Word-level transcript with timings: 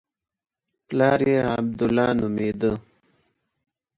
پلار 0.87 1.19
یې 1.29 1.37
عبدالله 1.57 2.07
نومېده. 2.19 2.71